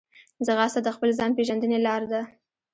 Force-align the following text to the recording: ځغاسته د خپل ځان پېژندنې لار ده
ځغاسته 0.45 0.79
د 0.83 0.87
خپل 0.95 1.09
ځان 1.19 1.31
پېژندنې 1.37 1.77
لار 1.85 2.01
ده 2.11 2.21